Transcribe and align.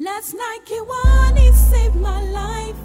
Last 0.00 0.32
night, 0.32 0.60
Kiwani 0.64 1.52
saved 1.52 1.96
my 1.96 2.22
life. 2.30 2.76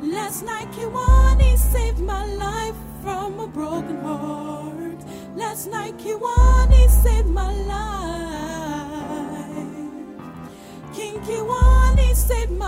Last 0.00 0.44
night, 0.44 0.70
Kiwani 0.70 1.58
saved 1.58 1.98
my 1.98 2.24
life 2.24 2.76
from 3.02 3.40
a 3.40 3.48
broken 3.48 3.98
heart. 4.04 5.00
Last 5.34 5.66
night, 5.66 5.98
Kiwani 5.98 6.88
saved 6.90 7.28
my 7.28 7.52
life. 7.66 7.88
King 10.94 11.18
Kiwani 11.22 12.14
saved 12.14 12.52
my 12.52 12.67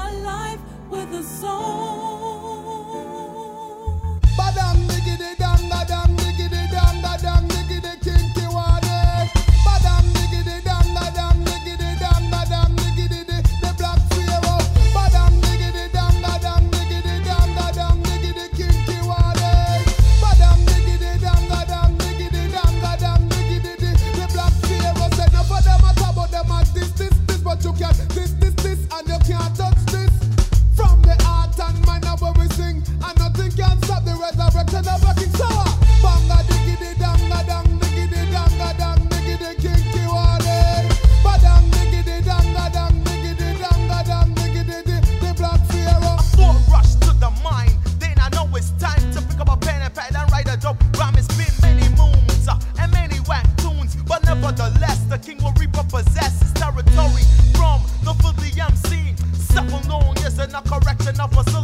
enough 61.11 61.35
for 61.35 61.43
some. 61.51 61.60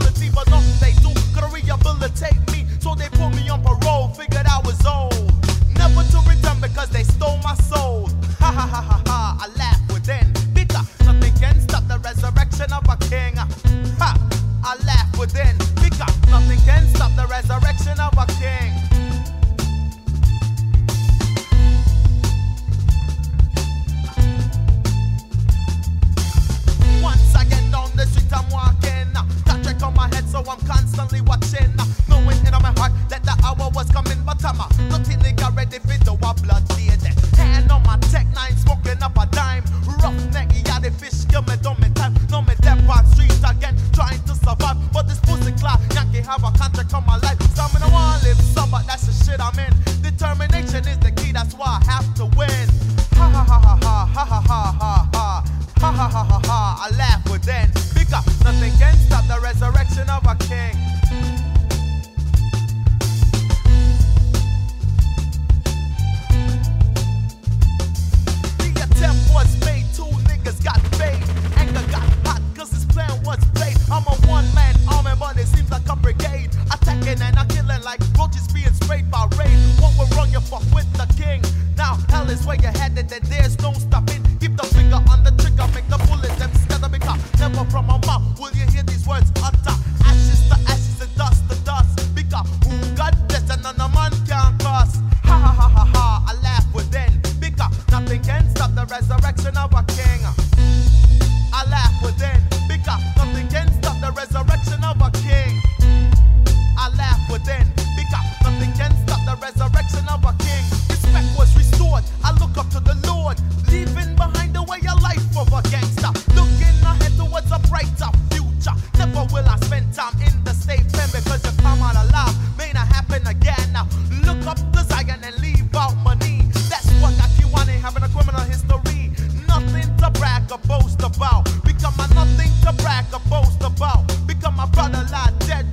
constantly 30.97 31.21
watching, 31.29 31.69
knowing 32.09 32.41
in 32.47 32.57
my 32.57 32.73
heart 32.81 32.93
that 33.09 33.23
the 33.23 33.37
hour 33.45 33.69
was 33.75 33.89
coming, 33.93 34.17
but 34.25 34.43
I'm 34.45 34.57
not 34.89 35.05
in 35.13 35.21
nigga 35.21 35.55
ready 35.55 35.79
for 35.79 35.99
the 36.01 36.17
blood 36.17 36.65
theater. 36.73 37.13
Hand 37.37 37.71
on 37.71 37.83
my 37.85 37.99
tech 38.09 38.27
nine, 38.35 38.57
smoking 38.57 39.03
up 39.03 39.17
a 39.19 39.27
dime. 39.27 39.65
Rough 40.01 40.17
neck, 40.33 40.49
yeah, 40.65 40.81
the 40.81 40.91
fish, 40.91 41.27
kill 41.29 41.43
me 41.43 41.57
don't 41.61 41.79
me 41.81 41.91
time. 41.93 42.15
No 42.31 42.41
me 42.41 42.55
dead 42.63 42.81
on 42.89 43.05
streets 43.13 43.45
again, 43.45 43.77
trying 43.93 44.23
to 44.25 44.35
survive. 44.35 44.81
But 44.93 45.07
this 45.07 45.21
pussy 45.21 45.53
clock, 45.53 45.81
Yankee 45.93 46.25
have 46.25 46.43
a 46.43 46.51
contract 46.57 46.95
on 46.95 47.05
my 47.05 47.19
life. 47.21 47.37
So 47.53 47.69
in 47.77 47.83
a 47.85 47.89
one 47.93 48.17
live 48.25 48.41
some, 48.41 48.71
but 48.71 48.87
that's 48.87 49.05
the 49.05 49.13
shit 49.13 49.41
I'm 49.41 49.59
in. 49.61 49.73
Determination 50.01 50.89
is 50.89 50.99
the 51.05 51.13
key, 51.13 51.33
that's 51.33 51.53
why 51.55 51.77
I 51.77 51.93
have 51.93 52.09
to 52.17 52.25
win. 52.41 52.69
Ha 53.21 53.29
ha 53.29 53.45
ha 53.45 53.59
ha 53.61 53.77
ha 53.77 54.05
ha 54.07 54.25
ha 54.25 54.41
ha 54.41 54.63
ha 54.73 55.45
ha 55.77 55.93
ha 55.93 56.09
ha 56.09 56.25
ha 56.25 56.41
ha. 56.41 56.89
I 56.89 56.97
laugh 56.97 57.25
with 57.29 57.45
within. 57.45 57.69
Bigger, 57.93 58.23
nothing 58.45 58.73
can 58.81 58.97
stop 58.97 59.29
the 59.29 59.39
resurrection 59.45 60.09
of 60.09 60.25
a 60.25 60.35
king. 60.49 60.86
swagger 82.47 82.79
had 82.79 82.95
that, 82.95 83.09
that 83.09 83.23
there's 83.23 83.59
no 83.61 83.73
stop 83.73 83.96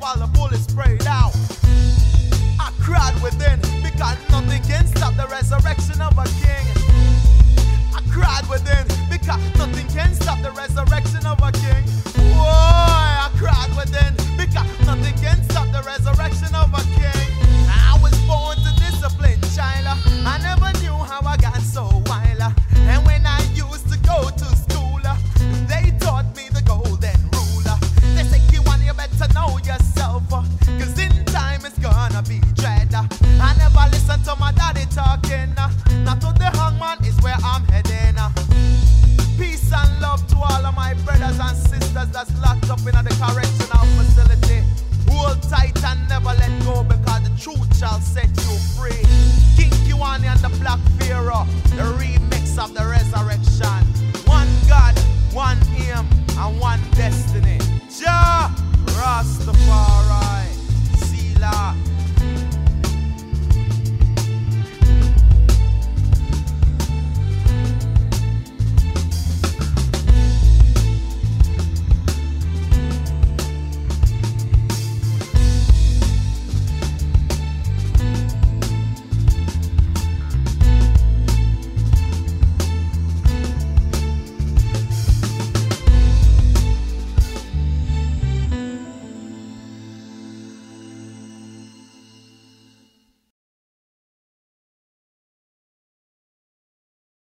while 0.03 0.17
the 0.17 0.27
bullets 0.37 0.63
sprayed 0.63 1.07
out. 1.07 1.31
I 2.59 2.69
cried 2.81 3.15
within 3.23 3.57
because 3.81 4.17
nothing 4.29 4.61
can 4.63 4.85
stop 4.85 5.15
the 5.15 5.27
resurrection 5.31 6.01
of 6.01 6.11
a 6.19 6.27
king. 6.43 6.65
I 7.95 8.01
cried 8.11 8.43
within 8.49 8.83
because 9.09 9.39